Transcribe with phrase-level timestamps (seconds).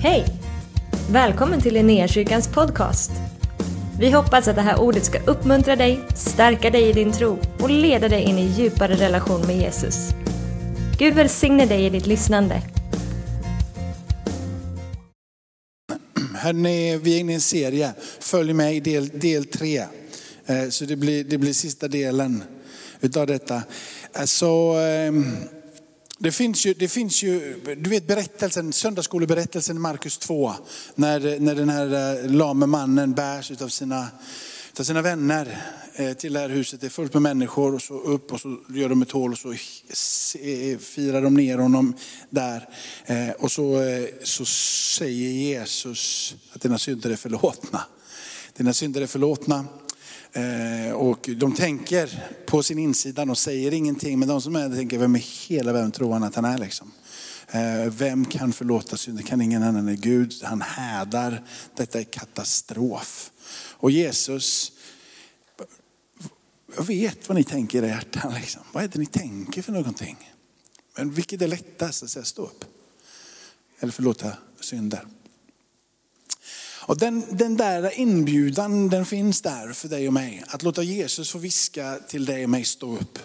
[0.00, 0.26] Hej!
[1.10, 3.10] Välkommen till Linnéakyrkans podcast.
[4.00, 7.70] Vi hoppas att det här ordet ska uppmuntra dig, stärka dig i din tro och
[7.70, 10.08] leda dig in i djupare relation med Jesus.
[10.98, 12.62] Gud välsigne dig i ditt lyssnande.
[16.34, 17.92] Hörrni, vi är inne i en serie.
[18.20, 19.78] Följ med i del, del tre.
[20.46, 22.42] Eh, så det blir, det blir sista delen
[23.00, 23.62] utav detta.
[24.12, 24.74] Alltså,
[26.18, 30.52] det finns ju, det finns ju du vet berättelsen, söndagsskoleberättelsen i Markus 2.
[30.94, 34.08] När, när den här eh, lame mannen bärs utav sina,
[34.72, 35.62] utav sina vänner
[35.94, 36.80] eh, till det här huset.
[36.80, 39.38] Det är fullt med människor och så upp och så gör de ett hål och
[39.38, 39.54] så
[40.80, 41.94] firar de ner honom
[42.30, 42.68] där.
[43.06, 43.82] Eh, och så,
[44.22, 47.80] så säger Jesus att dina synder är förlåtna.
[48.56, 49.64] Dina synder är förlåtna.
[50.32, 54.76] Eh, och de tänker på sin insida, de säger ingenting, men de som är där
[54.76, 56.92] tänker, vem i hela världen tror han att han är liksom?
[57.50, 59.22] Eh, vem kan förlåta synder?
[59.22, 60.34] Kan ingen annan än Gud.
[60.42, 61.44] Han hädar,
[61.76, 63.30] detta är katastrof.
[63.70, 64.72] Och Jesus,
[66.76, 68.34] jag vet vad ni tänker i era hjärtan.
[68.34, 68.62] Liksom.
[68.72, 70.32] Vad är det ni tänker för någonting?
[70.96, 72.64] Men vilket är lättast att säga stå upp?
[73.80, 75.06] Eller förlåta synder?
[76.88, 80.44] Och den, den där inbjudan den finns där för dig och mig.
[80.46, 83.18] Att låta Jesus få viska till dig och mig stå upp.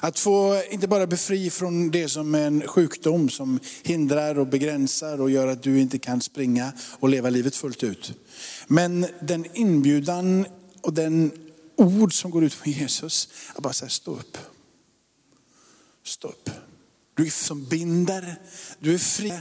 [0.00, 5.20] Att få inte bara befri från det som är en sjukdom som hindrar och begränsar
[5.20, 8.12] och gör att du inte kan springa och leva livet fullt ut.
[8.66, 10.46] Men den inbjudan
[10.80, 11.30] och den
[11.76, 14.38] ord som går ut från Jesus, att bara säga stå upp.
[16.04, 16.50] Stå upp.
[17.14, 18.36] Du är som binder,
[18.78, 19.32] du är fri.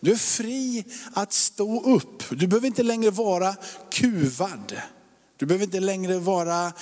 [0.00, 2.22] Du är fri att stå upp.
[2.30, 3.56] Du behöver inte längre vara
[3.90, 4.80] kuvad.
[5.36, 6.72] Du behöver inte längre vara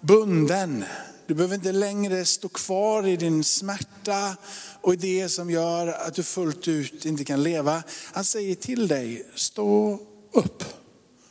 [0.00, 0.84] bunden.
[1.26, 4.36] Du behöver inte längre stå kvar i din smärta
[4.80, 7.82] och i det som gör att du fullt ut inte kan leva.
[8.12, 10.00] Han säger till dig, stå
[10.32, 10.64] upp.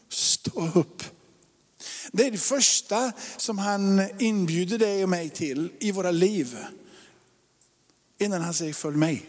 [0.09, 1.03] Stå upp.
[2.11, 6.57] Det är det första som han inbjuder dig och mig till i våra liv.
[8.19, 9.25] Innan han säger följ mig.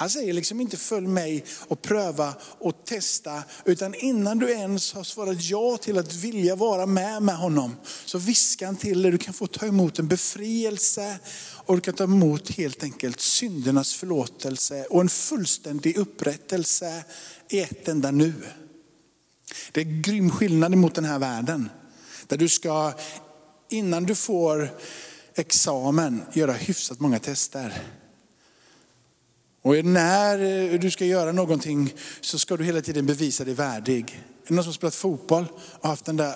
[0.00, 3.42] Han säger liksom inte följ mig och pröva och testa.
[3.64, 7.76] Utan innan du ens har svarat ja till att vilja vara med med honom.
[8.04, 11.18] Så viskar han till dig, du kan få ta emot en befrielse.
[11.66, 17.04] Och du kan ta emot helt enkelt syndernas förlåtelse och en fullständig upprättelse
[17.50, 18.32] i ett enda nu.
[19.72, 21.70] Det är en grym skillnad mot den här världen.
[22.26, 22.92] Där du ska,
[23.70, 24.70] innan du får
[25.34, 27.99] examen, göra hyfsat många tester.
[29.62, 30.38] Och när
[30.72, 34.20] eh, du ska göra någonting så ska du hela tiden bevisa dig värdig.
[34.44, 36.34] Är det någon som spelat fotboll och haft den där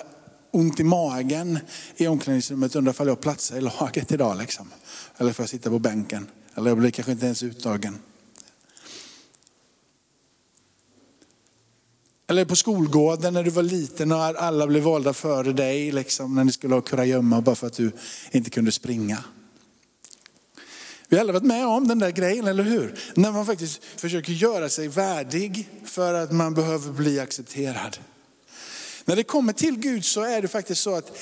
[0.51, 1.59] ont i magen
[1.97, 4.67] i omklädningsrummet, undrar ifall jag platsar i laget idag liksom.
[5.17, 6.27] Eller får jag sitta på bänken?
[6.55, 7.99] Eller jag blir kanske inte ens uttagen.
[12.27, 16.43] Eller på skolgården när du var liten och alla blev valda före dig, liksom, när
[16.43, 17.91] ni skulle ha kurragömma bara för att du
[18.31, 19.23] inte kunde springa.
[21.09, 22.99] Vi har alla varit med om den där grejen, eller hur?
[23.15, 27.97] När man faktiskt försöker göra sig värdig för att man behöver bli accepterad.
[29.05, 31.17] När det kommer till Gud så är det faktiskt så att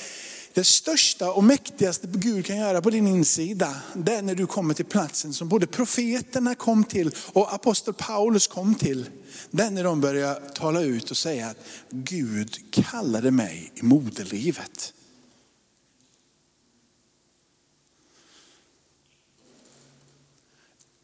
[0.54, 4.74] det största och mäktigaste Gud kan göra på din insida, det är när du kommer
[4.74, 9.06] till platsen som både profeterna kom till och apostel Paulus kom till.
[9.50, 11.56] Det är när de börjar tala ut och säga att
[11.90, 14.92] Gud kallade mig i moderlivet.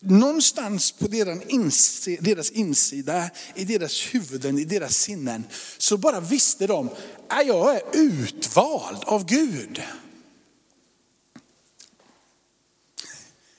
[0.03, 5.44] Någonstans på deras insida, i deras huvuden, i deras sinnen,
[5.78, 6.91] så bara visste de
[7.28, 9.83] att jag är utvald av Gud.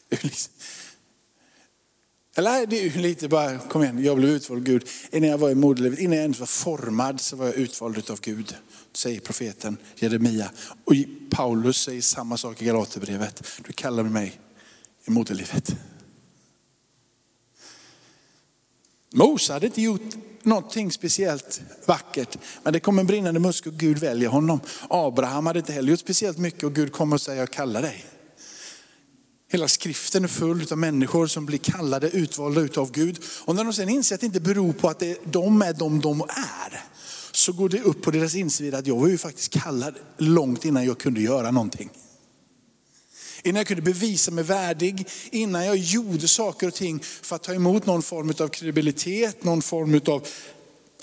[2.35, 4.90] Eller det är ju lite bara, kom igen, jag blev utvald av Gud.
[5.12, 8.19] Innan jag var i moderlivet, innan jag ens var formad så var jag utvald av
[8.22, 8.56] Gud.
[8.94, 10.52] Säger profeten Jeremia.
[10.85, 10.94] Och
[11.29, 13.44] Paulus säger samma sak i Galaterbrevet.
[13.68, 14.40] Du kallar mig
[15.06, 15.75] i moderlivet.
[19.13, 23.97] Mose hade inte gjort någonting speciellt vackert, men det kom en brinnande musk och Gud
[23.97, 24.59] väljer honom.
[24.90, 28.05] Abraham hade inte heller gjort speciellt mycket och Gud kommer och säger, jag kallar dig.
[29.52, 33.19] Hela skriften är full av människor som blir kallade, utvalda av Gud.
[33.46, 35.99] Och när de sen inser att det inte beror på att det, de är de
[35.99, 36.84] de är,
[37.31, 40.85] så går det upp på deras insida att jag var ju faktiskt kallad långt innan
[40.85, 41.90] jag kunde göra någonting.
[43.43, 47.53] Innan jag kunde bevisa mig värdig, innan jag gjorde saker och ting för att ta
[47.53, 50.28] emot någon form av kredibilitet, någon form av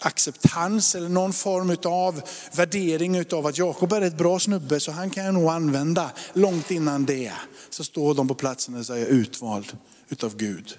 [0.00, 5.10] acceptans eller någon form av värdering av att Jakob är ett bra snubbe så han
[5.10, 6.10] kan jag nog använda.
[6.32, 7.32] Långt innan det
[7.70, 9.76] så står de på platsen och säger utvald
[10.08, 10.78] utav Gud.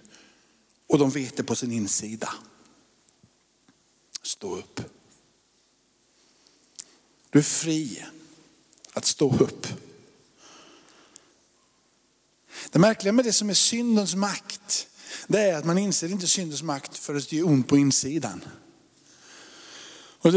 [0.87, 2.29] Och de vet det på sin insida.
[4.21, 4.81] Stå upp.
[7.29, 8.05] Du är fri
[8.93, 9.67] att stå upp.
[12.71, 14.87] Det märkliga med det som är syndens makt,
[15.27, 18.41] det är att man inser inte syndens makt förrän det gör ont på insidan.
[20.21, 20.33] Och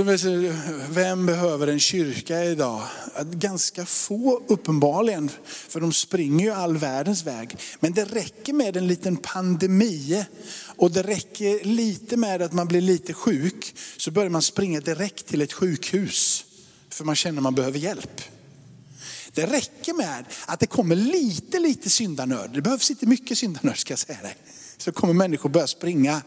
[0.89, 2.83] vem behöver en kyrka idag?
[3.25, 7.57] Ganska få uppenbarligen, för de springer ju all världens väg.
[7.81, 10.25] Men det räcker med en liten pandemi
[10.77, 15.27] och det räcker lite med att man blir lite sjuk så börjar man springa direkt
[15.27, 16.45] till ett sjukhus.
[16.91, 18.23] För man känner att man behöver hjälp.
[19.35, 22.51] Det räcker med att det kommer lite, lite syndanöd.
[22.55, 24.37] Det behövs inte mycket syndanöd ska jag säga dig.
[24.77, 26.23] Så kommer människor börja springa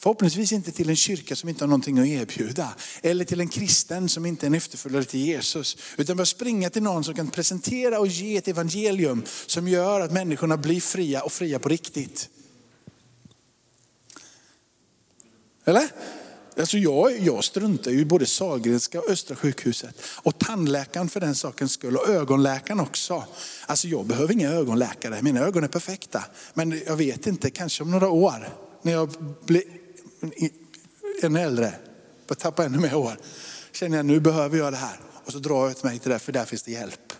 [0.00, 2.74] Förhoppningsvis inte till en kyrka som inte har någonting att erbjuda.
[3.02, 5.76] Eller till en kristen som inte är en efterföljare till Jesus.
[5.96, 10.12] Utan börja springa till någon som kan presentera och ge ett evangelium som gör att
[10.12, 12.28] människorna blir fria och fria på riktigt.
[15.64, 15.88] Eller?
[16.58, 20.02] Alltså jag, jag struntar ju i både Sahlgrenska och Östra sjukhuset.
[20.22, 23.24] Och tandläkaren för den sakens skull och ögonläkaren också.
[23.66, 26.24] Alltså jag behöver inga ögonläkare, mina ögon är perfekta.
[26.54, 28.48] Men jag vet inte, kanske om några år
[28.82, 29.10] när jag
[29.44, 29.62] blir
[31.22, 31.74] ännu äldre,
[32.28, 33.18] jag tappar ännu mer år.
[33.72, 35.00] Känner jag nu behöver jag det här.
[35.24, 37.12] Och så drar jag till mig till det, för där finns det hjälp.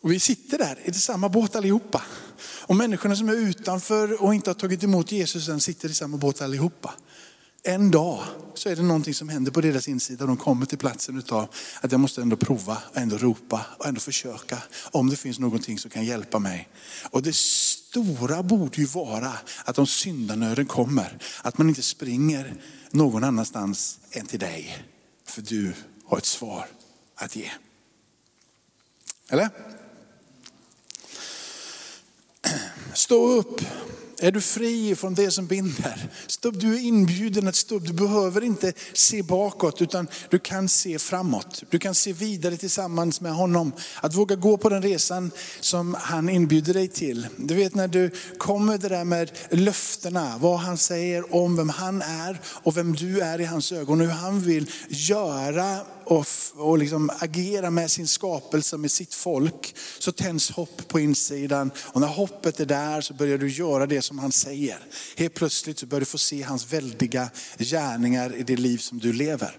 [0.00, 2.02] Och vi sitter där i samma båt allihopa.
[2.40, 6.16] Och människorna som är utanför och inte har tagit emot Jesus än sitter i samma
[6.16, 6.94] båt allihopa.
[7.62, 8.22] En dag
[8.54, 10.26] så är det någonting som händer på deras insida.
[10.26, 11.48] De kommer till platsen utav
[11.80, 14.62] att jag måste ändå prova, och ändå ropa och ändå försöka.
[14.90, 16.68] Om det finns någonting som kan hjälpa mig.
[17.10, 19.32] Och det stora borde ju vara
[19.64, 24.84] att om syndanöden kommer, att man inte springer någon annanstans än till dig.
[25.24, 25.74] För du
[26.04, 26.66] har ett svar
[27.14, 27.50] att ge.
[29.28, 29.50] Eller?
[32.96, 33.60] Stå upp.
[34.20, 36.10] Är du fri från det som binder?
[36.26, 37.86] Stå upp, du är inbjuden att stå upp.
[37.86, 41.62] Du behöver inte se bakåt utan du kan se framåt.
[41.70, 43.72] Du kan se vidare tillsammans med honom.
[44.02, 47.26] Att våga gå på den resan som han inbjuder dig till.
[47.36, 52.02] Du vet när du kommer det där med löftena, vad han säger om vem han
[52.02, 54.00] är och vem du är i hans ögon.
[54.00, 60.12] Hur han vill göra och, och liksom agera med sin skapelse, med sitt folk, så
[60.12, 61.70] tänds hopp på insidan.
[61.78, 64.78] Och när hoppet är där så börjar du göra det som han säger.
[65.16, 69.12] Helt plötsligt så börjar du få se hans väldiga gärningar i det liv som du
[69.12, 69.58] lever.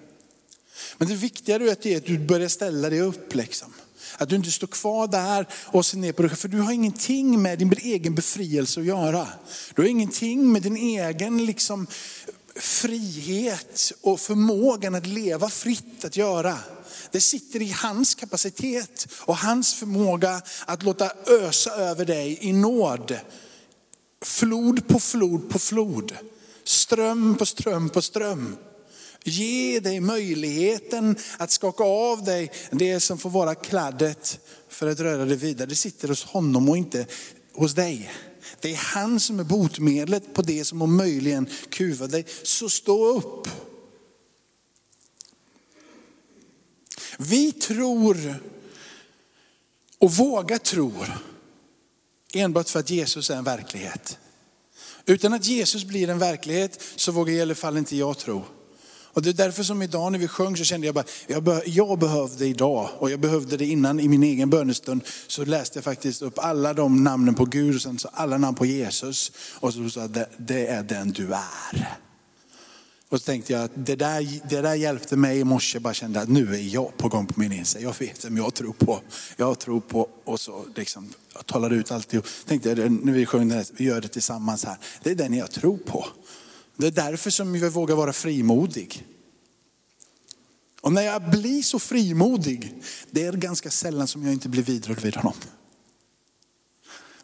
[0.97, 3.35] Men det viktiga är att du börjar ställa dig upp.
[3.35, 3.73] Liksom.
[4.17, 7.41] Att du inte står kvar där och ser ner på dig För du har ingenting
[7.41, 9.27] med din egen befrielse att göra.
[9.75, 11.87] Du har ingenting med din egen liksom,
[12.59, 16.59] frihet och förmågan att leva fritt att göra.
[17.11, 23.19] Det sitter i hans kapacitet och hans förmåga att låta ösa över dig i nåd.
[24.25, 26.13] Flod på flod på flod.
[26.63, 28.57] Ström på ström på ström.
[29.23, 34.39] Ge dig möjligheten att skaka av dig det som får vara kladdet
[34.69, 35.69] för att röra dig vidare.
[35.69, 37.05] Det sitter hos honom och inte
[37.53, 38.11] hos dig.
[38.61, 42.25] Det är han som är botemedlet på det som om möjligen kuvar dig.
[42.43, 43.47] Så stå upp.
[47.17, 48.35] Vi tror
[49.97, 50.93] och vågar tro
[52.33, 54.17] enbart för att Jesus är en verklighet.
[55.05, 58.45] Utan att Jesus blir en verklighet så vågar i alla fall inte jag tro.
[59.17, 61.61] Och det är därför som idag när vi sjöng så kände jag bara, jag, be,
[61.65, 65.01] jag behövde idag och jag behövde det innan i min egen bönestund.
[65.27, 68.55] Så läste jag faktiskt upp alla de namnen på Gud och sen så alla namn
[68.55, 69.31] på Jesus.
[69.59, 71.97] Och så sa jag det, det är den du är.
[73.09, 76.21] Och så tänkte jag att det där, det där hjälpte mig i morse, bara kände
[76.21, 77.83] att nu är jag på gång på min insida.
[77.83, 79.01] Jag vet vem jag tror på.
[79.37, 82.25] Jag tror på, och så liksom, jag talade ut alltihop.
[82.45, 84.77] Tänkte jag, när vi sjöng det här, vi gör det tillsammans här.
[85.03, 86.05] Det är den jag tror på.
[86.77, 89.05] Det är därför som jag vågar vara frimodig.
[90.81, 92.73] Och när jag blir så frimodig,
[93.11, 95.33] det är ganska sällan som jag inte blir vidrörd vid honom.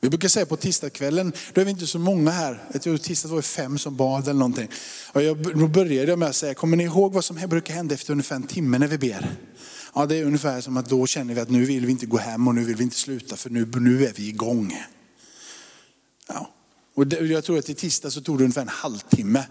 [0.03, 2.63] Vi brukar säga på tisdagskvällen, då är vi inte så många här.
[2.73, 4.67] Jag tror tisdag var det fem som bad eller någonting.
[5.13, 7.95] Och jag, då började jag med att säga, kommer ni ihåg vad som brukar hända
[7.95, 9.35] efter ungefär en timme när vi ber?
[9.95, 12.17] Ja, det är ungefär som att då känner vi att nu vill vi inte gå
[12.17, 14.77] hem och nu vill vi inte sluta för nu, nu är vi igång.
[16.93, 19.45] Och jag tror att i tisdag så tog det ungefär en halvtimme.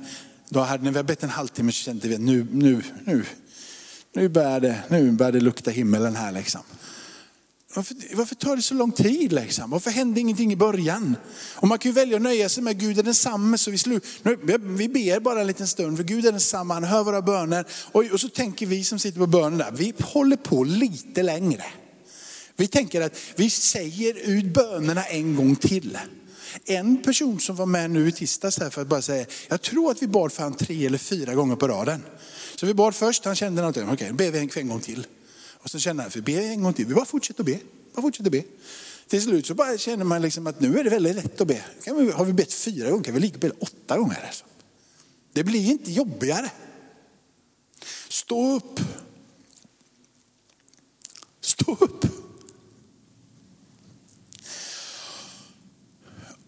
[0.49, 3.25] Då hade, när vi hade bett en halvtimme så kände vi att nu, nu, nu,
[4.15, 6.61] nu börjar det, nu börjar det lukta himmelen här liksom.
[7.75, 9.33] Varför, varför, tar det så lång tid?
[9.33, 9.71] Liksom?
[9.71, 11.17] Varför hände ingenting i början?
[11.55, 13.59] Och man kan ju välja att nöja sig med Gud är densamme.
[13.59, 14.01] Så vi, slu,
[14.61, 17.65] vi ber bara en liten stund för Gud är densamma, han hör våra böner.
[17.93, 21.65] Och, och så tänker vi som sitter på bönen där, vi håller på lite längre.
[22.57, 25.99] Vi tänker att vi säger ut bönerna en gång till.
[26.65, 29.91] En person som var med nu i tisdags här för att bara säga, jag tror
[29.91, 32.03] att vi bad för han tre eller fyra gånger på raden.
[32.57, 35.07] Så vi bad först, han kände någonting, okej, okay, ber vi en gång till.
[35.63, 37.59] Och så kände han, för be en gång till, vi bara fortsätter att be.
[37.95, 38.43] Bara fortsätter be.
[39.09, 41.65] Till slut så bara känner man liksom att nu är det väldigt lätt att be.
[42.13, 44.25] Har vi bett fyra gånger kan vi lika be åtta gånger.
[44.27, 44.45] Alltså.
[45.33, 46.51] Det blir inte jobbigare.
[48.09, 48.81] Stå upp.
[51.41, 52.07] Stå upp.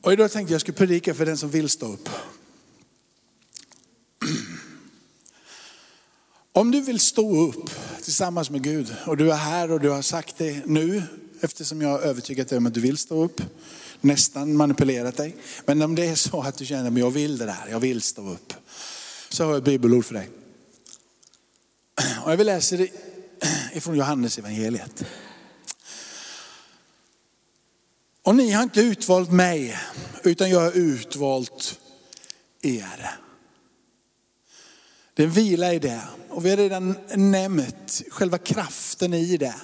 [0.05, 2.09] Och idag tänkte jag skulle predika för den som vill stå upp.
[6.53, 7.71] Om du vill stå upp
[8.03, 11.03] tillsammans med Gud och du är här och du har sagt det nu
[11.41, 13.43] eftersom jag har övertygat dig om att du vill stå upp.
[14.01, 15.37] Nästan manipulerat dig.
[15.67, 18.03] Men om det är så att du känner att jag vill det där, jag vill
[18.03, 18.53] stå upp.
[19.29, 20.31] Så har jag ett bibelord för dig.
[22.25, 22.89] Och jag vill läsa det
[23.73, 25.05] ifrån Johannes evangeliet.
[28.25, 29.79] Och ni har inte utvalt mig,
[30.23, 31.81] utan jag har utvalt
[32.63, 33.19] er.
[35.15, 36.03] Det är en vila i det.
[36.29, 39.55] Och vi har redan nämnt själva kraften i det.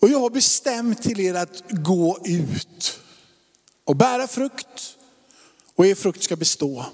[0.00, 3.00] Och jag har bestämt till er att gå ut
[3.84, 4.96] och bära frukt
[5.74, 6.86] och er frukt ska bestå.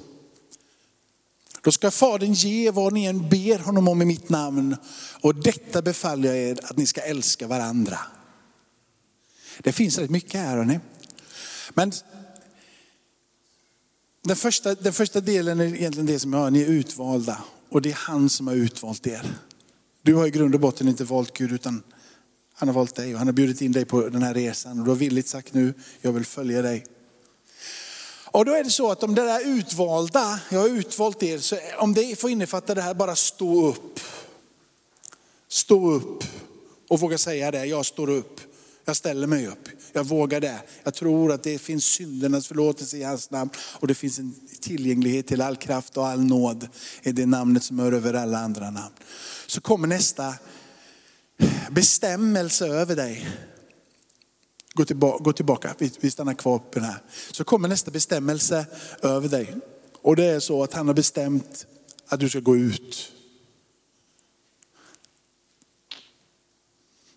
[1.63, 4.77] Då ska Fadern ge vad ni än ber honom om i mitt namn.
[5.21, 7.99] Och detta befaller jag er att ni ska älska varandra.
[9.59, 10.81] Det finns rätt mycket här hörni.
[11.71, 11.93] Men
[14.23, 17.45] den första, den första delen är egentligen det som jag har, ni är utvalda.
[17.69, 19.27] Och det är han som har utvalt er.
[20.03, 21.83] Du har i grund och botten inte valt Gud utan
[22.55, 24.79] han har valt dig och han har bjudit in dig på den här resan.
[24.79, 26.85] Och du har villigt sagt nu, jag vill följa dig.
[28.33, 31.59] Och då är det så att om det där utvalda, jag har utvalt er, så
[31.79, 34.01] om det får innefatta det här bara stå upp.
[35.49, 36.25] Stå upp
[36.89, 38.41] och våga säga det, jag står upp.
[38.85, 40.59] Jag ställer mig upp, jag vågar det.
[40.83, 45.27] Jag tror att det finns syndernas förlåtelse i hans namn och det finns en tillgänglighet
[45.27, 46.69] till all kraft och all nåd
[47.03, 48.95] i det namnet som är över alla andra namn.
[49.47, 50.35] Så kommer nästa
[51.71, 53.29] bestämmelse över dig.
[54.75, 55.75] Gå tillbaka, gå tillbaka.
[55.79, 57.03] Vi, vi stannar kvar på den här.
[57.31, 58.67] Så kommer nästa bestämmelse
[59.03, 59.55] över dig.
[60.03, 61.67] Och det är så att han har bestämt
[62.07, 63.13] att du ska gå ut.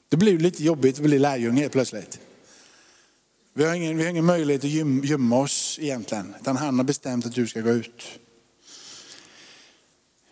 [0.09, 2.19] Det blir lite jobbigt att bli lärjunge helt plötsligt.
[3.53, 6.35] Vi har, ingen, vi har ingen möjlighet att gömma oss egentligen.
[6.41, 8.19] Utan han har bestämt att du ska gå ut.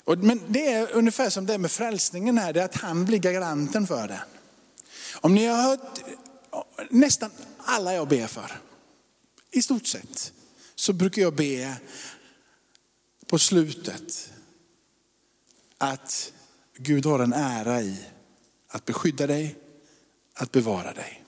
[0.06, 3.20] Men det är ungefär som det är med frälsningen här, det är att han blir
[3.20, 4.18] garanten för den.
[5.22, 6.00] Om ni har hört
[6.90, 8.62] nästan alla jag ber för,
[9.52, 10.34] i stort sett,
[10.76, 11.78] så brukar jag be
[13.28, 14.34] på slutet
[15.78, 16.34] att
[16.78, 17.98] Gud har en ära i
[18.68, 19.56] att beskydda dig,
[20.34, 21.24] att bevara dig.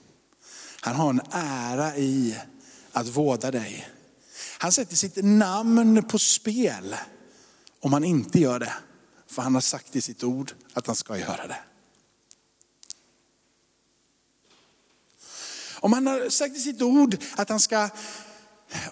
[0.80, 2.36] Han har en ära i
[2.92, 3.88] att vårda dig.
[4.58, 6.96] Han sätter sitt namn på spel
[7.80, 8.72] om han inte gör det.
[9.26, 11.58] För han har sagt i sitt ord att han ska göra det.
[15.80, 17.88] Om han har sagt i sitt ord att han ska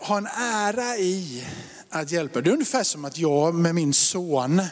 [0.01, 1.45] ha en ära i
[1.89, 2.41] att hjälpa.
[2.41, 4.63] Det är ungefär som att jag med min son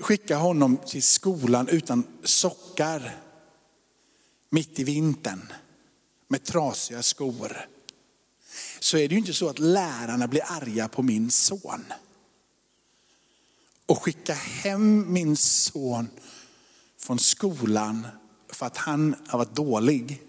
[0.00, 3.16] skickar honom till skolan utan sockar
[4.50, 5.52] mitt i vintern
[6.28, 7.68] med trasiga skor.
[8.80, 11.84] Så är det ju inte så att lärarna blir arga på min son
[13.86, 16.08] och skicka hem min son
[16.98, 18.06] från skolan
[18.52, 20.22] för att han har varit dålig.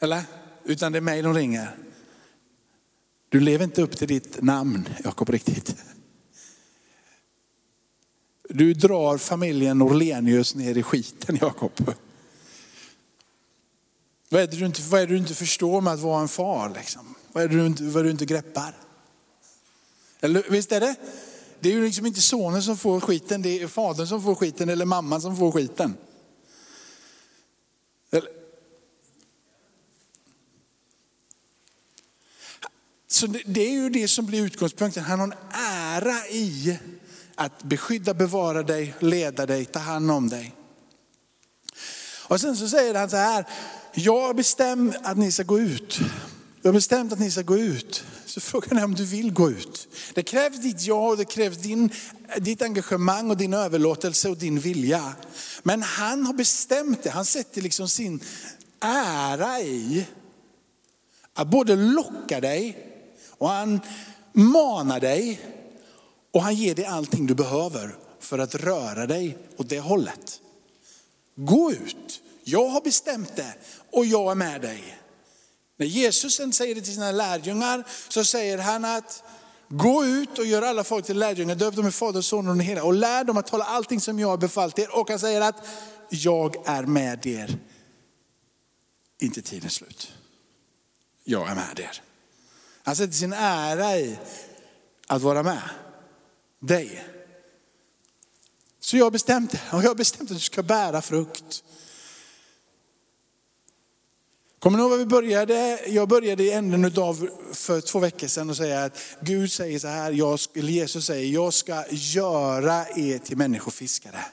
[0.00, 0.22] Eller?
[0.64, 1.76] Utan det är mig de ringer.
[3.28, 5.76] Du lever inte upp till ditt namn, Jakob, riktigt.
[8.48, 11.94] Du drar familjen Norlenius ner i skiten, Jakob.
[14.28, 16.28] Vad är, det du inte, vad är det du inte förstår med att vara en
[16.28, 16.74] far?
[16.76, 17.14] Liksom?
[17.32, 18.74] Vad är det du inte, vad du inte greppar?
[20.20, 20.96] Eller, visst är det?
[21.60, 24.68] Det är ju liksom inte sonen som får skiten, det är fadern som får skiten
[24.68, 25.96] eller mamman som får skiten.
[33.20, 35.04] Så det är ju det som blir utgångspunkten.
[35.04, 36.78] Han har en ära i
[37.34, 40.54] att beskydda, bevara dig, leda dig, ta hand om dig.
[42.28, 43.44] Och sen så säger han så här,
[43.94, 46.00] jag har bestämt att ni ska gå ut.
[46.62, 48.04] Jag har bestämt att ni ska gå ut.
[48.26, 49.88] Så frågan är om du vill gå ut.
[50.14, 51.90] Det krävs ditt ja och det krävs din,
[52.38, 55.14] ditt engagemang och din överlåtelse och din vilja.
[55.62, 57.10] Men han har bestämt det.
[57.10, 58.20] Han sätter liksom sin
[58.80, 60.06] ära i
[61.34, 62.89] att både locka dig
[63.40, 63.80] och han
[64.32, 65.40] manar dig
[66.32, 70.40] och han ger dig allting du behöver för att röra dig åt det hållet.
[71.34, 73.54] Gå ut, Jag har bestämt det
[73.90, 74.98] och jag är med dig.
[75.76, 79.22] När Jesus sen säger det till sina lärjungar så säger han att
[79.68, 82.66] gå ut och gör alla folk till lärjungar, döp dem i Faderns, Son och den
[82.66, 84.98] hela och lär dem att hålla allting som jag har befallt er.
[84.98, 85.66] Och han säger att
[86.08, 87.58] jag är med er.
[89.18, 90.12] Inte tidens slut.
[91.24, 92.02] Jag är med er.
[92.82, 94.18] Han sätter sin ära i
[95.06, 95.62] att vara med
[96.60, 97.04] dig.
[98.80, 101.64] Så jag har bestämt det och jag har bestämt att du ska bära frukt.
[104.58, 105.80] Kommer ni ihåg vad vi började?
[105.86, 109.88] Jag började i änden av för två veckor sedan och säga att Gud säger så
[109.88, 114.24] här, jag, eller Jesus säger, jag ska göra er till människofiskare.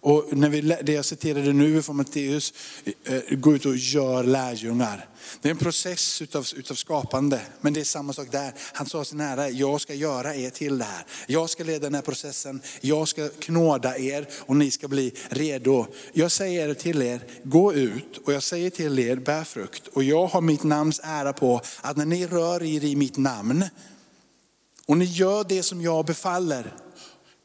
[0.00, 4.24] Och när vi, det jag citerade nu från Matteus, eh, eh, gå ut och gör
[4.24, 5.08] lärjungar.
[5.42, 8.52] Det är en process utav, utav skapande, men det är samma sak där.
[8.72, 11.06] Han sa sin nära, jag ska göra er till det här.
[11.26, 15.86] Jag ska leda den här processen, jag ska knåda er och ni ska bli redo.
[16.12, 19.86] Jag säger till er, gå ut och jag säger till er, bär frukt.
[19.86, 23.64] Och jag har mitt namns ära på att när ni rör er i mitt namn
[24.86, 26.74] och ni gör det som jag befaller,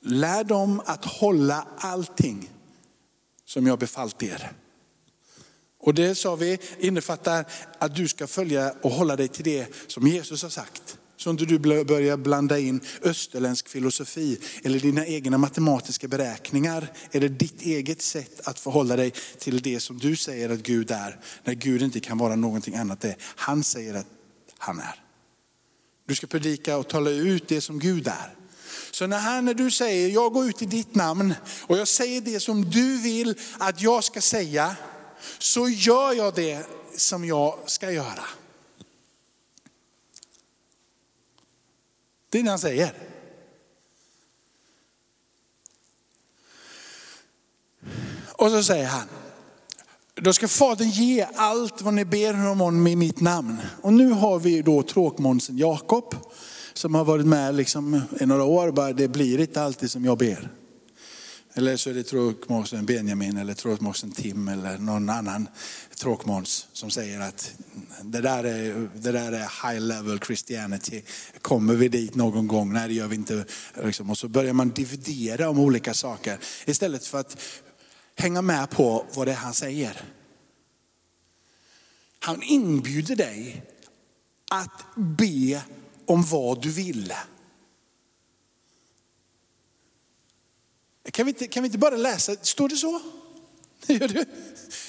[0.01, 2.50] lär dem att hålla allting
[3.46, 4.51] som jag befallt er.
[5.79, 7.46] Och det sa vi innefattar
[7.79, 10.98] att du ska följa och hålla dig till det som Jesus har sagt.
[11.17, 17.62] Så inte du börjar blanda in österländsk filosofi eller dina egna matematiska beräkningar eller ditt
[17.62, 21.20] eget sätt att förhålla dig till det som du säger att Gud är.
[21.43, 24.08] När Gud inte kan vara någonting annat det han säger att
[24.58, 25.03] han är.
[26.08, 28.40] Du ska predika och tala ut det som Gud är.
[28.91, 31.33] Så när, han, när du säger, jag går ut i ditt namn
[31.67, 34.75] och jag säger det som du vill att jag ska säga,
[35.39, 38.24] så gör jag det som jag ska göra.
[42.29, 42.93] Det är det han säger.
[48.41, 49.07] Och så säger han,
[50.15, 53.57] då ska Fadern ge allt vad ni ber honom om i mitt namn.
[53.81, 56.15] Och nu har vi då tråkmånsen Jakob
[56.73, 60.17] som har varit med liksom i några år, bara det blir inte alltid som jag
[60.17, 60.49] ber.
[61.53, 65.47] Eller så är det tråkmånsen Benjamin eller tråkmånsen Tim eller någon annan
[65.95, 67.53] tråkmåns som säger att
[68.03, 71.03] det där, är, det där är high level Christianity.
[71.41, 72.73] Kommer vi dit någon gång?
[72.73, 73.45] Nej det gör vi inte.
[73.84, 74.10] Liksom.
[74.10, 77.38] Och så börjar man dividera om olika saker istället för att
[78.15, 80.01] hänga med på vad det är han säger.
[82.19, 83.63] Han inbjuder dig
[84.49, 85.62] att be
[86.12, 87.13] om vad du vill.
[91.12, 93.02] Kan vi inte, kan vi inte bara läsa, står det så?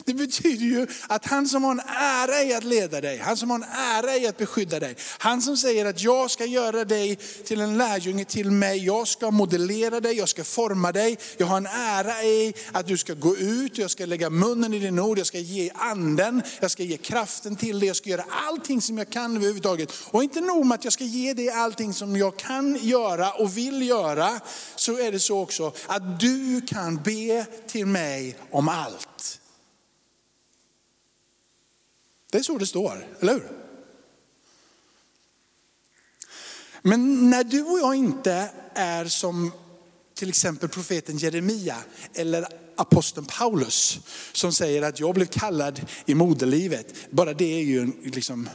[0.04, 3.50] Det betyder ju att han som har en ära i att leda dig, han som
[3.50, 7.16] har en ära i att beskydda dig, han som säger att jag ska göra dig
[7.44, 11.56] till en lärjunge till mig, jag ska modellera dig, jag ska forma dig, jag har
[11.56, 15.18] en ära i att du ska gå ut, jag ska lägga munnen i din ord,
[15.18, 18.98] jag ska ge anden, jag ska ge kraften till dig, jag ska göra allting som
[18.98, 19.92] jag kan överhuvudtaget.
[20.04, 23.56] Och inte nog med att jag ska ge dig allting som jag kan göra och
[23.56, 24.40] vill göra,
[24.76, 28.81] så är det så också att du kan be till mig om allt.
[32.30, 33.62] Det är så det står, eller hur?
[36.82, 39.52] Men när du och jag inte är som
[40.14, 41.76] till exempel profeten Jeremia
[42.14, 44.00] eller aposteln Paulus
[44.32, 46.94] som säger att jag blev kallad i moderlivet.
[47.10, 48.48] Bara det är ju liksom,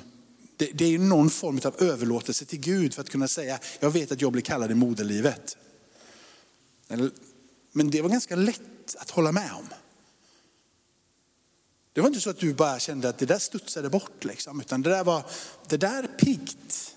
[0.57, 4.11] det, det är någon form av överlåtelse till Gud för att kunna säga, jag vet
[4.11, 5.57] att jag blev kallad i moderlivet.
[7.71, 9.67] Men det var ganska lätt att hålla med om.
[11.97, 14.81] Det var inte så att du bara kände att det där studsade bort, liksom, utan
[14.81, 15.23] det där var,
[15.67, 16.95] det där är piggt.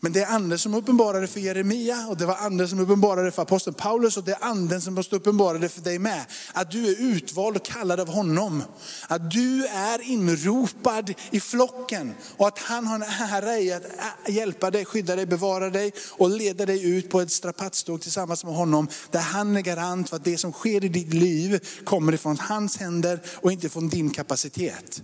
[0.00, 3.42] Men det är anden som uppenbarade för Jeremia och det var anden som uppenbarade för
[3.42, 6.24] aposteln Paulus och det är anden som måste uppenbara det för dig med.
[6.52, 8.62] Att du är utvald och kallad av honom.
[9.08, 13.82] Att du är inropad i flocken och att han har en ära i att
[14.28, 18.54] hjälpa dig, skydda dig, bevara dig och leda dig ut på ett strapatståg tillsammans med
[18.54, 18.88] honom.
[19.10, 22.76] Där han är garant för att det som sker i ditt liv kommer ifrån hans
[22.76, 25.02] händer och inte från din kapacitet.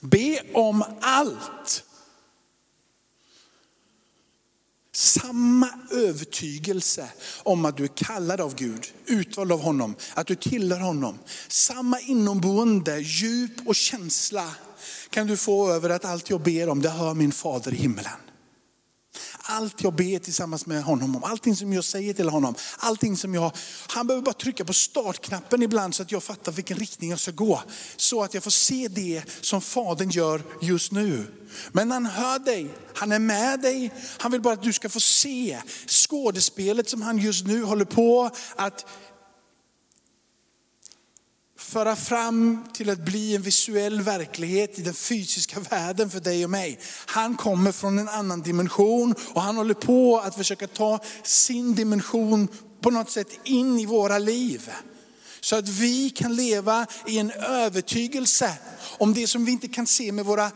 [0.00, 1.84] Be om allt
[5.00, 7.08] samma övertygelse
[7.42, 11.18] om att du är kallad av Gud, utvald av honom, att du tillhör honom.
[11.48, 14.54] Samma inomboende djup och känsla
[15.10, 18.12] kan du få över att allt jag ber om, det hör min fader i himmelen.
[19.52, 23.34] Allt jag ber tillsammans med honom om, allting som jag säger till honom, allting som
[23.34, 23.52] jag,
[23.86, 27.30] han behöver bara trycka på startknappen ibland så att jag fattar vilken riktning jag ska
[27.30, 27.62] gå.
[27.96, 31.26] Så att jag får se det som Fadern gör just nu.
[31.72, 35.00] Men han hör dig, han är med dig, han vill bara att du ska få
[35.00, 38.86] se skådespelet som han just nu håller på att
[41.70, 46.50] föra fram till att bli en visuell verklighet i den fysiska världen för dig och
[46.50, 46.78] mig.
[47.06, 52.48] Han kommer från en annan dimension och han håller på att försöka ta sin dimension
[52.80, 54.70] på något sätt in i våra liv.
[55.40, 58.52] Så att vi kan leva i en övertygelse
[58.98, 60.50] om det som vi inte kan se med våra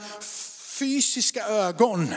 [0.78, 2.14] fysiska ögon.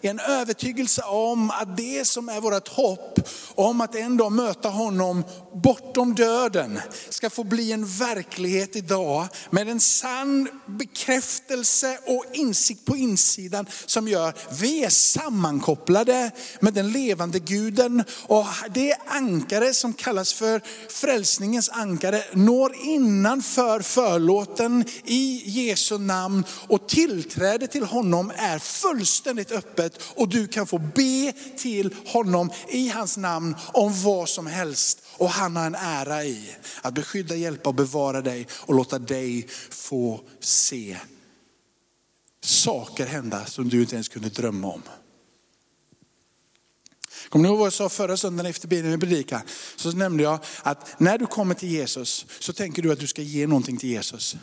[0.00, 3.18] En övertygelse om att det som är vårt hopp,
[3.54, 5.24] om att en dag möta honom
[5.54, 9.26] bortom döden, ska få bli en verklighet idag.
[9.50, 16.92] Med en sann bekräftelse och insikt på insidan som gör, vi är sammankopplade med den
[16.92, 18.04] levande guden.
[18.26, 26.88] Och det ankare som kallas för frälsningens ankare når innanför förlåten i Jesu namn och
[26.88, 32.88] tillträde till honom är fullständigt öppet öppet och du kan få be till honom i
[32.88, 35.02] hans namn om vad som helst.
[35.16, 39.46] Och han har en ära i att beskydda, hjälpa och bevara dig och låta dig
[39.70, 40.96] få se
[42.42, 44.82] saker hända som du inte ens kunde drömma om.
[47.28, 49.42] Kommer ni ihåg vad jag sa förra söndagen efter bilen med predika?
[49.76, 53.22] Så nämnde jag att när du kommer till Jesus så tänker du att du ska
[53.22, 54.36] ge någonting till Jesus.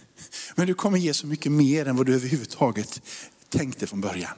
[0.54, 3.02] Men du kommer ge så mycket mer än vad du överhuvudtaget
[3.48, 4.36] tänkte från början.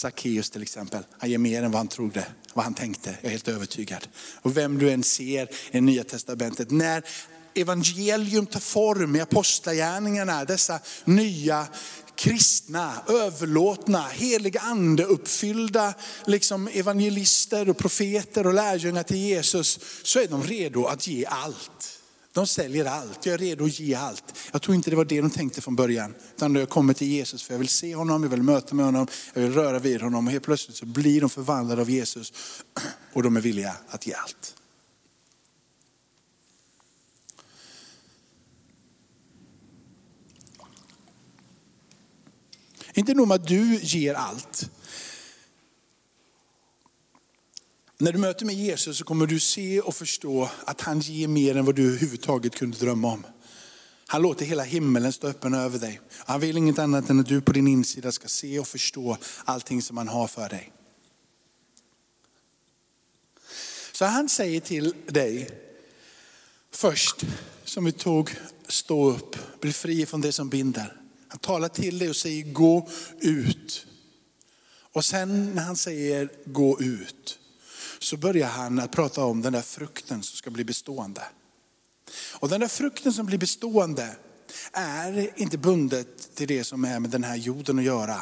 [0.00, 3.30] Sackeus till exempel, han ger mer än vad han trodde, vad han tänkte, jag är
[3.30, 4.08] helt övertygad.
[4.42, 7.04] Och vem du än ser i Nya Testamentet, när
[7.54, 11.66] evangelium tar form i apostlagärningarna, dessa nya
[12.14, 15.94] kristna, överlåtna, heliga ande uppfyllda
[16.26, 21.99] liksom evangelister och profeter och lärjungar till Jesus, så är de redo att ge allt.
[22.32, 24.24] De säljer allt, jag är redo att ge allt.
[24.52, 26.14] Jag tror inte det var det de tänkte från början.
[26.36, 29.06] Utan jag kommer till Jesus för jag vill se honom, jag vill möta med honom,
[29.34, 30.26] jag vill röra vid honom.
[30.26, 32.32] Och helt plötsligt så blir de förvandlade av Jesus
[33.12, 34.54] och de är villiga att ge allt.
[42.94, 44.70] Inte nog med att du ger allt,
[48.00, 51.56] När du möter med Jesus så kommer du se och förstå att han ger mer
[51.56, 53.26] än vad du överhuvudtaget kunde drömma om.
[54.06, 56.00] Han låter hela himmelen stå öppen över dig.
[56.10, 59.82] Han vill inget annat än att du på din insida ska se och förstå allting
[59.82, 60.72] som han har för dig.
[63.92, 65.50] Så han säger till dig,
[66.70, 67.24] först
[67.64, 68.30] som vi tog,
[68.68, 70.96] stå upp, bli fri från det som binder.
[71.28, 72.88] Han talar till dig och säger gå
[73.20, 73.86] ut.
[74.92, 77.39] Och sen när han säger gå ut,
[78.02, 81.22] så börjar han att prata om den där frukten som ska bli bestående.
[82.32, 84.16] Och den där frukten som blir bestående
[84.72, 88.20] är inte bundet till det som är med den här jorden att göra.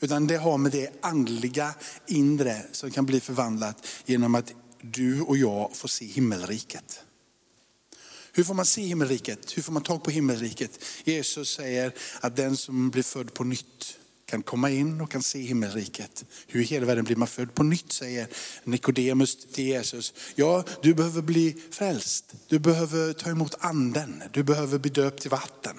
[0.00, 1.74] Utan det har med det andliga
[2.06, 7.04] inre som kan bli förvandlat genom att du och jag får se himmelriket.
[8.32, 9.56] Hur får man se himmelriket?
[9.56, 10.84] Hur får man tag på himmelriket?
[11.04, 13.98] Jesus säger att den som blir född på nytt
[14.32, 16.24] kan komma in och kan se himmelriket.
[16.46, 18.26] Hur i hela världen blir man född på nytt säger
[18.64, 20.14] Nikodemus till Jesus.
[20.34, 22.34] Ja, du behöver bli frälst.
[22.48, 24.22] Du behöver ta emot anden.
[24.32, 25.76] Du behöver bli döpt i vatten.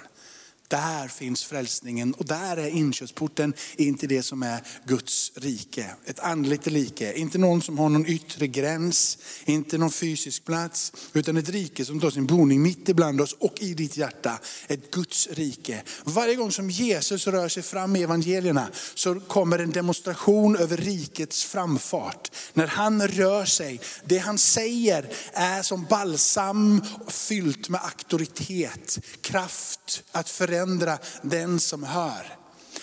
[0.67, 5.85] Där finns frälsningen och där är inkörsporten in till det som är Guds rike.
[6.05, 11.37] Ett andligt rike, inte någon som har någon yttre gräns, inte någon fysisk plats, utan
[11.37, 14.39] ett rike som tar sin boning mitt ibland oss och i ditt hjärta.
[14.67, 15.83] Ett Guds rike.
[16.03, 21.43] Varje gång som Jesus rör sig fram i evangelierna så kommer en demonstration över rikets
[21.43, 22.31] framfart.
[22.53, 30.29] När han rör sig, det han säger är som balsam fyllt med auktoritet, kraft att
[30.29, 32.37] förändra förändra den som hör.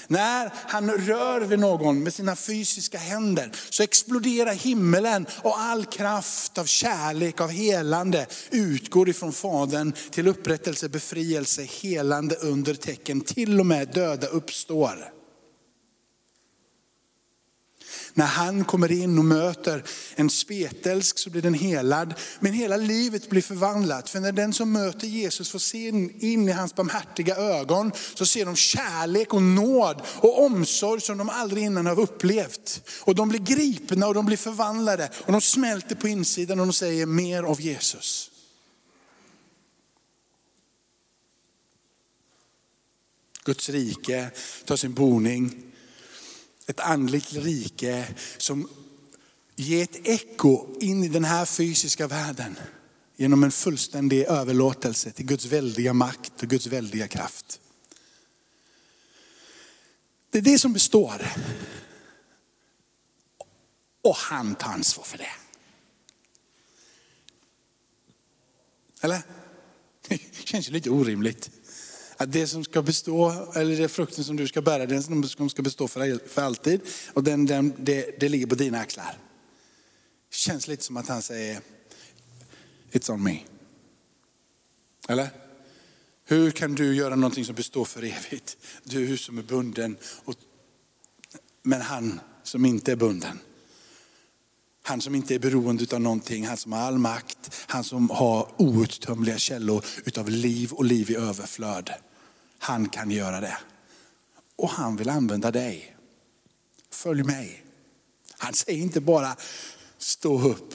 [0.09, 6.59] När han rör vid någon med sina fysiska händer så exploderar himmelen och all kraft
[6.59, 13.21] av kärlek, av helande utgår ifrån Fadern till upprättelse, befrielse, helande under tecken.
[13.21, 15.20] Till och med döda uppstår.
[18.15, 22.15] När han kommer in och möter en spetälsk så blir den helad.
[22.41, 24.11] Men hela livet blir förvandlat.
[24.11, 28.45] För när den som möter Jesus får se in i hans barmhärtiga ögon så ser
[28.45, 32.83] de kärlek och nåd och omsorg som de aldrig innan har upplevt.
[33.01, 36.73] Och de blir gripna och de blir förvandlade och de smälter på insidan och de
[36.73, 38.31] säger mer av Jesus.
[43.45, 44.31] Guds rike
[44.65, 45.70] tar sin boning
[46.71, 48.69] ett andligt rike som
[49.57, 52.59] ger ett eko in i den här fysiska världen.
[53.17, 57.61] Genom en fullständig överlåtelse till Guds väldiga makt och Guds väldiga kraft.
[60.31, 61.27] Det är det som består.
[64.03, 65.33] Och han tar ansvar för det.
[69.01, 69.23] Eller?
[70.09, 71.51] Det känns ju lite orimligt.
[72.21, 75.63] Att det som ska bestå, eller det frukten som du ska bära, den som ska
[75.63, 76.81] bestå för, för alltid.
[77.13, 79.19] Och den, den, det, det ligger på dina axlar.
[80.31, 81.61] Känns lite som att han säger,
[82.93, 83.39] it's on me.
[85.09, 85.29] Eller?
[86.25, 88.57] Hur kan du göra någonting som består för evigt?
[88.85, 89.97] Du som är bunden.
[90.25, 90.35] Och,
[91.63, 93.39] men han som inte är bunden.
[94.83, 98.49] Han som inte är beroende av någonting, han som har all makt, han som har
[98.57, 101.91] outtömliga källor utav liv och liv i överflöd.
[102.63, 103.59] Han kan göra det.
[104.57, 105.97] Och han vill använda dig.
[106.91, 107.65] Följ mig.
[108.31, 109.37] Han säger inte bara
[109.99, 110.75] stå upp,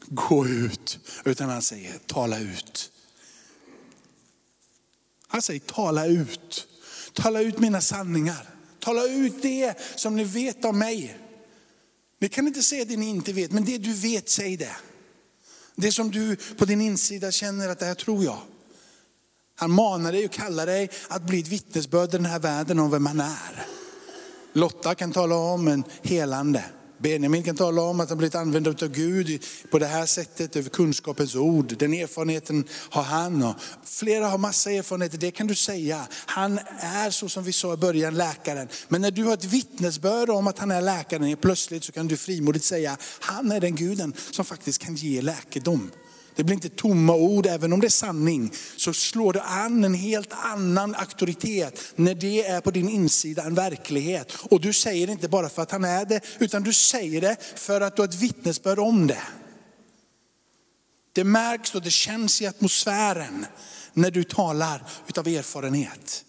[0.00, 2.92] gå ut, utan han säger tala ut.
[5.26, 6.66] Han säger tala ut.
[7.12, 8.48] Tala ut mina sanningar.
[8.78, 11.18] Tala ut det som ni vet om mig.
[12.18, 14.76] Ni kan inte säga det ni inte vet, men det du vet, säg det.
[15.76, 18.40] Det som du på din insida känner att det här tror jag.
[19.56, 22.90] Han manar dig och kallar dig att bli ett vittnesbörd i den här världen om
[22.90, 23.66] vem han är.
[24.52, 26.64] Lotta kan tala om en helande.
[26.98, 30.70] Benjamin kan tala om att han blivit använd av Gud på det här sättet, över
[30.70, 31.78] kunskapens ord.
[31.78, 36.06] Den erfarenheten har han och flera har massa erfarenheter, det kan du säga.
[36.26, 38.68] Han är så som vi sa i början, läkaren.
[38.88, 42.16] Men när du har ett vittnesbörd om att han är läkaren, plötsligt så kan du
[42.16, 45.90] frimodigt säga, han är den guden som faktiskt kan ge läkedom.
[46.36, 48.52] Det blir inte tomma ord, även om det är sanning.
[48.76, 53.54] Så slår det an en helt annan auktoritet när det är på din insida en
[53.54, 54.32] verklighet.
[54.50, 57.36] Och du säger det inte bara för att han är det, utan du säger det
[57.56, 59.22] för att du har ett vittnesbörd om det.
[61.12, 63.46] Det märks och det känns i atmosfären
[63.92, 66.24] när du talar utav erfarenhet.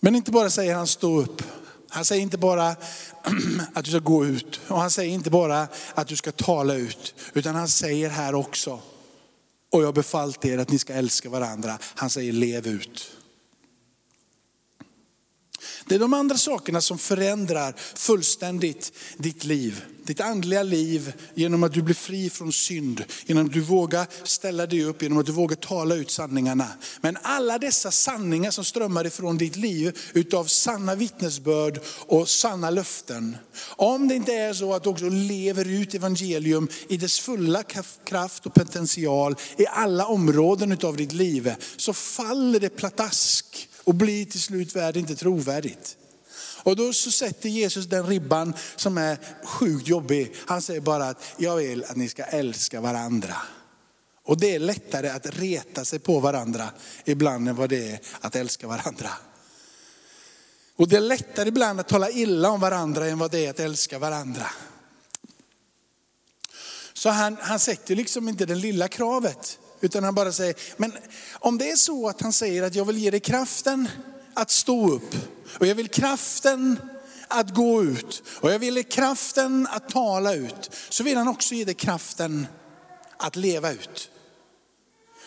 [0.00, 1.42] Men inte bara säger han stå upp,
[1.90, 2.68] han säger inte bara
[3.74, 7.14] att du ska gå ut och han säger inte bara att du ska tala ut,
[7.32, 8.80] utan han säger här också,
[9.72, 11.78] och jag har befallt er att ni ska älska varandra.
[11.94, 13.10] Han säger lev ut.
[15.90, 19.84] Det är de andra sakerna som förändrar fullständigt ditt liv.
[20.04, 23.04] Ditt andliga liv genom att du blir fri från synd.
[23.26, 26.66] Genom att du vågar ställa dig upp, genom att du vågar tala ut sanningarna.
[27.00, 33.36] Men alla dessa sanningar som strömmar ifrån ditt liv utav sanna vittnesbörd och sanna löften.
[33.76, 37.62] Om det inte är så att du också lever ut evangelium i dess fulla
[38.04, 41.54] kraft och potential i alla områden utav ditt liv.
[41.76, 45.96] Så faller det pladask och blir till slut värd inte trovärdigt.
[46.62, 50.34] Och då så sätter Jesus den ribban som är sjukt jobbig.
[50.46, 53.36] Han säger bara att jag vill att ni ska älska varandra.
[54.24, 56.70] Och det är lättare att reta sig på varandra
[57.04, 59.10] ibland än vad det är att älska varandra.
[60.76, 63.60] Och det är lättare ibland att tala illa om varandra än vad det är att
[63.60, 64.46] älska varandra.
[66.92, 69.59] Så han, han sätter liksom inte det lilla kravet.
[69.80, 70.92] Utan han bara säger, men
[71.32, 73.88] om det är så att han säger att jag vill ge dig kraften
[74.34, 75.14] att stå upp.
[75.58, 76.80] Och jag vill kraften
[77.28, 78.22] att gå ut.
[78.40, 80.70] Och jag vill kraften att tala ut.
[80.88, 82.46] Så vill han också ge dig kraften
[83.16, 84.10] att leva ut.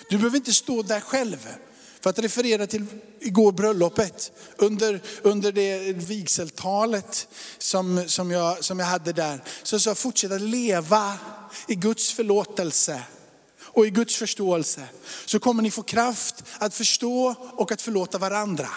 [0.10, 1.48] Du behöver inte stå där själv.
[2.02, 2.86] För att referera till
[3.20, 9.90] igår bröllopet, under, under det vigseltalet som, som, jag, som jag hade där, så sa
[9.90, 11.18] jag fortsätta leva
[11.68, 13.04] i Guds förlåtelse
[13.74, 14.88] och i Guds förståelse.
[15.26, 18.70] Så kommer ni få kraft att förstå och att förlåta varandra.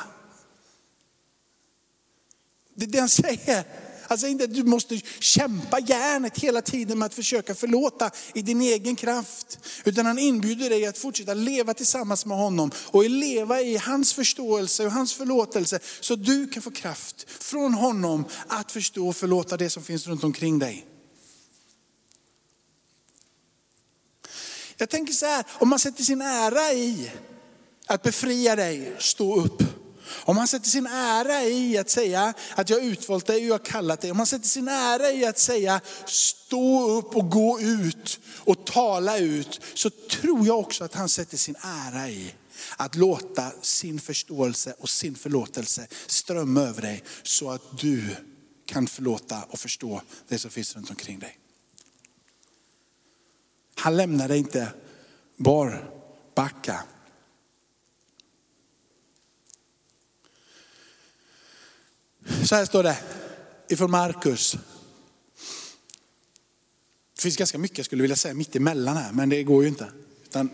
[2.74, 3.64] Det är det han säger.
[4.08, 8.42] Han säger inte att du måste kämpa järnet hela tiden med att försöka förlåta i
[8.42, 9.58] din egen kraft.
[9.84, 14.86] Utan han inbjuder dig att fortsätta leva tillsammans med honom och leva i hans förståelse
[14.86, 15.78] och hans förlåtelse.
[16.00, 20.24] Så du kan få kraft från honom att förstå och förlåta det som finns runt
[20.24, 20.95] omkring dig.
[24.76, 27.10] Jag tänker så här, om man sätter sin ära i
[27.86, 29.62] att befria dig, stå upp.
[30.08, 33.54] Om man sätter sin ära i att säga att jag har utvalt dig och jag
[33.54, 34.10] har kallat dig.
[34.10, 39.18] Om man sätter sin ära i att säga stå upp och gå ut och tala
[39.18, 39.60] ut.
[39.74, 42.34] Så tror jag också att han sätter sin ära i
[42.76, 47.02] att låta sin förståelse och sin förlåtelse strömma över dig.
[47.22, 48.16] Så att du
[48.66, 51.38] kan förlåta och förstå det som finns runt omkring dig.
[53.78, 54.72] Han lämnar dig inte
[55.36, 55.90] bar
[56.34, 56.84] backa.
[62.44, 62.98] Så här står det
[63.68, 64.56] ifrån Markus.
[67.14, 69.68] Det finns ganska mycket jag skulle vilja säga mitt emellan här, men det går ju
[69.68, 69.92] inte.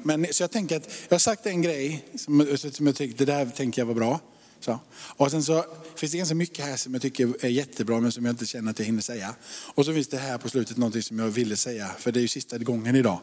[0.02, 3.32] men, så jag tänker att jag har sagt en grej som, som jag tyckte, det
[3.32, 4.20] här tänker jag var bra.
[4.64, 4.80] Så.
[4.94, 5.64] Och sen så
[5.96, 8.70] finns det ganska mycket här som jag tycker är jättebra men som jag inte känner
[8.70, 9.34] att jag hinner säga.
[9.74, 12.22] Och så finns det här på slutet någonting som jag ville säga, för det är
[12.22, 13.20] ju sista gången idag.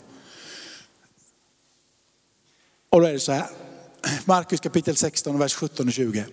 [2.89, 3.47] Och då är det så här.
[4.25, 6.25] Markus kapitel 16, vers 17 och 20.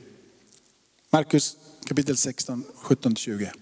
[1.11, 3.53] Markus kapitel 16, 17 20.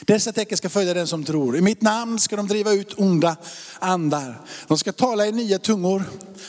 [0.00, 1.56] Dessa tecken ska följa den som tror.
[1.56, 3.36] I mitt namn ska de driva ut onda
[3.78, 4.40] andar.
[4.68, 6.04] De ska tala i nya tungor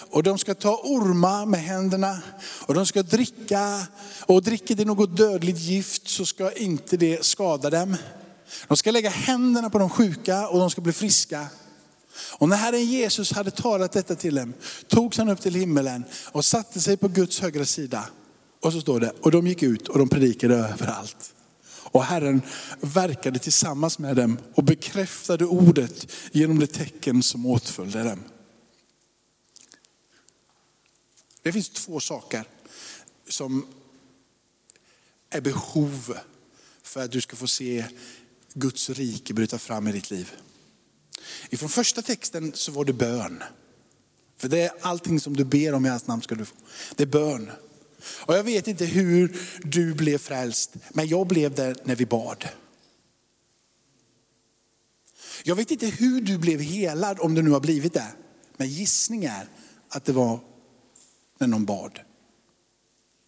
[0.10, 2.21] och de ska ta ormar med händerna
[2.65, 3.88] och de ska dricka
[4.25, 7.97] och dricker de något dödligt gift så ska inte det skada dem.
[8.67, 11.47] De ska lägga händerna på de sjuka och de ska bli friska.
[12.32, 14.54] Och när Herren Jesus hade talat detta till dem
[14.88, 18.06] togs han upp till himmelen och satte sig på Guds högra sida.
[18.62, 21.34] Och så står det, och de gick ut och de predikade överallt.
[21.91, 22.41] Och Herren
[22.82, 28.23] verkade tillsammans med dem och bekräftade ordet genom det tecken som åtföljde dem.
[31.41, 32.43] Det finns två saker
[33.30, 33.67] som
[35.30, 36.17] är behov
[36.84, 37.86] för att du ska få se
[38.54, 40.32] Guds rike bryta fram i ditt liv.
[41.49, 43.43] Ifrån första texten så var det bön.
[44.38, 46.56] För det är allting som du ber om i hans namn ska du få.
[46.95, 47.51] Det är bön.
[48.04, 52.48] Och jag vet inte hur du blev frälst, men jag blev det när vi bad.
[55.44, 58.08] Jag vet inte hur du blev helad om du nu har blivit det.
[58.58, 59.48] Men gissning är
[59.90, 60.40] att det var
[61.40, 62.00] när någon bad.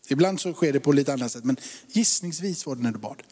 [0.08, 1.58] Ibland så sker det på lite annat sätt, men
[1.88, 3.24] gissningsvis var det när du bad.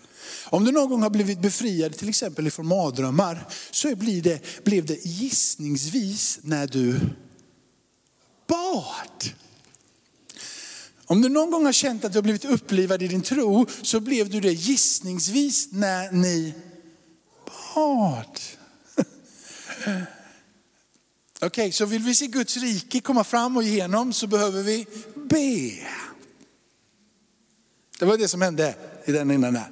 [0.46, 4.86] Om du någon gång har blivit befriad till exempel ifrån mardrömmar så blir det, blev
[4.86, 7.00] det gissningsvis när du
[8.48, 9.34] bad.
[11.12, 14.00] Om du någon gång har känt att du har blivit upplivad i din tro så
[14.00, 16.54] blev du det gissningsvis när ni
[17.46, 18.40] bad.
[21.36, 24.88] Okej, okay, så vill vi se Guds rike komma fram och igenom så behöver vi
[25.16, 25.72] be.
[28.00, 29.72] Det var det som hände i den innan där.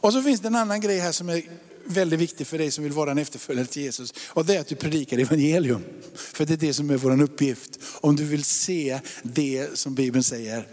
[0.00, 1.42] Och så finns det en annan grej här som är
[1.88, 4.14] väldigt viktig för dig som vill vara en efterföljare till Jesus.
[4.28, 5.84] Och det är att du predikar evangelium.
[6.14, 7.78] För det är det som är vår uppgift.
[8.00, 10.68] Om du vill se det som Bibeln säger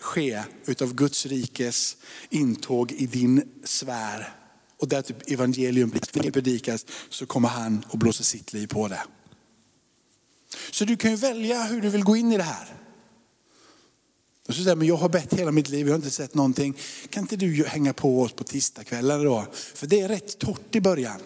[0.00, 1.96] ske utav Guds rikes
[2.30, 4.32] intåg i din sfär.
[4.78, 9.02] Och där typ evangelium predikas så kommer han och blåser sitt liv på det.
[10.70, 12.85] Så du kan ju välja hur du vill gå in i det här.
[14.46, 16.76] Och så säger men jag har bett hela mitt liv, jag har inte sett någonting.
[17.10, 19.46] Kan inte du hänga på oss på tisdagskvällar då?
[19.52, 21.20] För det är rätt torrt i början.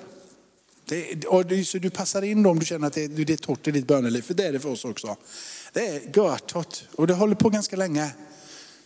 [0.84, 3.36] Det, och det, så du passar in då om du känner att det, det är
[3.36, 5.16] torrt i ditt böneliv, för det är det för oss också.
[5.72, 8.10] Det är görtorrt och det håller på ganska länge.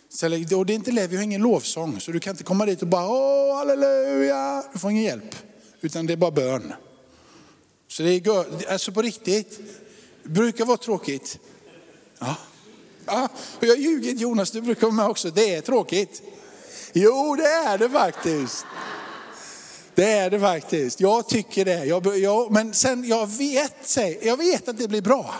[0.09, 0.25] Så,
[0.57, 2.81] och det är inte lätt, vi har ingen lovsång, så du kan inte komma dit
[2.81, 5.35] och bara åh halleluja, du får ingen hjälp.
[5.81, 6.73] Utan det är bara bön.
[7.87, 9.59] Så det är gör, alltså på riktigt,
[10.23, 11.39] det brukar vara tråkigt.
[12.19, 12.35] Ja.
[13.05, 15.29] Ja, och jag ljuger inte Jonas, du brukar vara med också.
[15.29, 16.21] Det är tråkigt.
[16.93, 18.65] Jo, det är det faktiskt.
[19.95, 20.99] Det är det faktiskt.
[20.99, 21.85] Jag tycker det.
[21.85, 25.35] Jag, jag, men sen, jag vet, jag vet att det blir bra.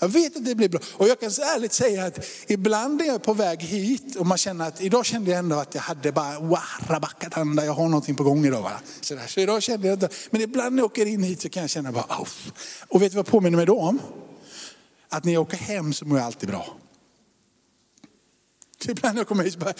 [0.00, 0.80] Jag vet att det blir bra.
[0.96, 4.38] Och jag kan så ärligt säga att ibland är jag på väg hit och man
[4.38, 8.14] känner att idag kände jag ändå att jag hade bara, wow, rabakatanda, jag har någonting
[8.14, 8.62] på gång idag.
[8.62, 8.72] Va?
[9.00, 9.26] Så, där.
[9.26, 11.70] så idag kände jag inte, men ibland när jag åker in hit så kan jag
[11.70, 12.52] känna bara, Off.
[12.88, 14.00] och vet du vad jag påminner mig då om?
[15.08, 16.76] Att när jag åker hem så mår jag alltid bra.
[18.84, 19.74] Så ibland när jag kommer hit så bara,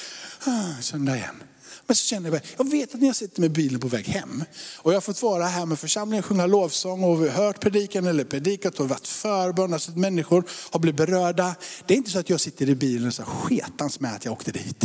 [0.45, 1.43] ah, söndag igen.
[1.87, 4.07] Men så känner jag, bara, jag vet att när jag sitter med bilen på väg
[4.07, 4.45] hem
[4.77, 8.07] och jag har fått vara här med församlingen, sjunga lovsång och vi har hört predikan
[8.07, 11.55] eller predikat och varit förbön, så att människor har blivit berörda.
[11.87, 14.33] Det är inte så att jag sitter i bilen och så sketans med att jag
[14.33, 14.85] åkte dit.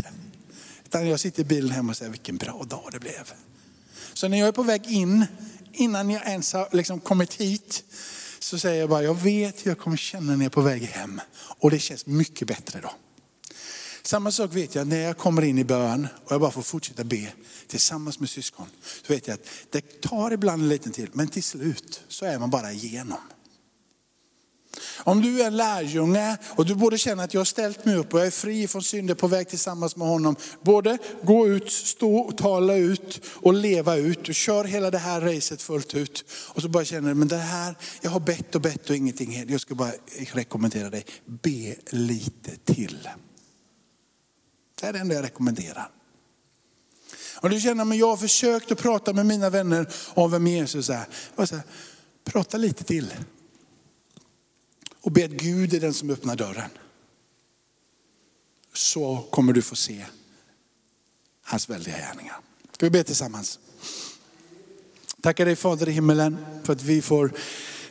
[0.86, 3.34] Utan jag sitter i bilen hemma och säger vilken bra dag det blev.
[4.14, 5.26] Så när jag är på väg in,
[5.74, 7.84] innan jag ens har liksom kommit hit,
[8.44, 10.84] så säger jag bara, jag vet hur jag kommer känna när jag är på väg
[10.84, 11.22] hem.
[11.36, 12.92] Och det känns mycket bättre då.
[14.02, 17.04] Samma sak vet jag när jag kommer in i bön och jag bara får fortsätta
[17.04, 17.34] be
[17.68, 18.68] tillsammans med syskon.
[19.08, 22.40] Så vet jag att det tar ibland en liten tid, men till slut så är
[22.40, 23.18] man bara igenom.
[24.98, 28.20] Om du är lärjunge och du borde känna att jag har ställt mig upp och
[28.20, 30.36] jag är fri från synder på väg tillsammans med honom.
[30.62, 34.26] Både gå ut, stå, tala ut och leva ut.
[34.26, 36.26] Du kör hela det här racet fullt ut.
[36.32, 39.46] Och så bara känner du, men det här, jag har bett och bett och ingenting.
[39.50, 39.92] Jag ska bara
[40.34, 43.10] rekommendera dig, be lite till.
[44.82, 45.90] Det är det enda jag rekommenderar.
[47.36, 50.90] Och du känner, men jag har försökt att prata med mina vänner om vem Jesus
[50.90, 51.06] är.
[51.46, 51.64] Så här,
[52.24, 53.14] prata lite till
[55.04, 56.70] och be att Gud är den som öppnar dörren.
[58.74, 60.06] Så kommer du få se
[61.44, 62.36] hans väldiga gärningar.
[62.72, 63.60] Ska vi be tillsammans?
[65.22, 67.34] Tackar dig Fader i himmelen för att vi får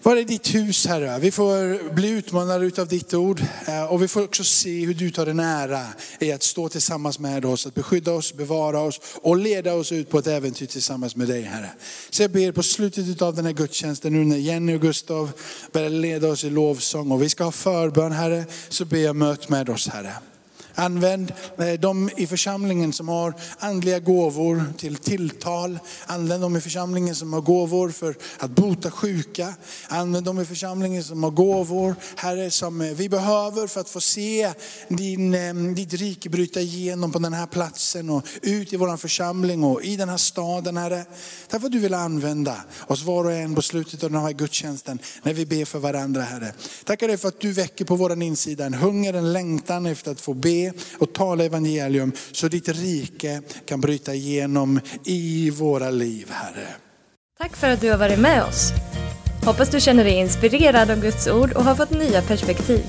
[0.04, 1.18] var är ditt hus Herre?
[1.18, 5.10] Vi får bli utmanade utav ditt ord eh, och vi får också se hur du
[5.10, 5.86] tar den ära
[6.20, 10.10] i att stå tillsammans med oss, att beskydda oss, bevara oss och leda oss ut
[10.10, 11.70] på ett äventyr tillsammans med dig Herre.
[12.10, 15.30] Så jag ber på slutet av den här gudstjänsten nu när Jenny och Gustav
[15.72, 19.48] börjar leda oss i lovsång och vi ska ha förbön Herre, så ber jag möt
[19.48, 20.14] med oss Herre.
[20.74, 25.78] Använd eh, de i församlingen som har andliga gåvor till tilltal.
[26.06, 29.54] Använd de i församlingen som har gåvor för att bota sjuka.
[29.88, 34.00] Använd de i församlingen som har gåvor, Herre, som eh, vi behöver för att få
[34.00, 34.52] se
[34.88, 39.64] din, eh, ditt rike bryta igenom på den här platsen och ut i vår församling
[39.64, 41.04] och i den här staden, Herre.
[41.48, 42.56] Tack för att du vill använda
[42.86, 46.22] oss var och en på slutet av den här gudstjänsten när vi ber för varandra,
[46.22, 46.52] Herre.
[46.84, 50.20] Tackar dig för att du väcker på vår insida en hunger, en längtan efter att
[50.20, 56.26] få be, be och tala evangelium så ditt rike kan bryta igenom i våra liv,
[56.30, 56.66] Herre.
[57.38, 58.72] Tack för att du har varit med oss.
[59.44, 62.84] Hoppas du känner dig inspirerad av Guds ord och har fått nya perspektiv.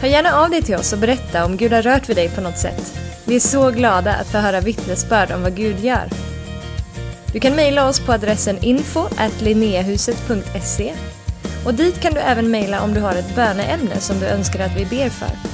[0.00, 2.40] Hör gärna av dig till oss och berätta om Gud har rört vid dig på
[2.40, 2.94] något sätt.
[3.26, 6.08] Vi är så glada att få höra vittnesbörd om vad Gud gör.
[7.32, 9.08] Du kan mejla oss på adressen info
[11.66, 14.76] och dit kan du även mejla om du har ett böneämne som du önskar att
[14.76, 15.53] vi ber för.